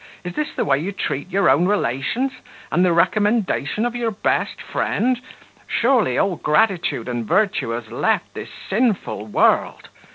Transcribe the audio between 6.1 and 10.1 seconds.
all gratitude and virtue has left this sinful world!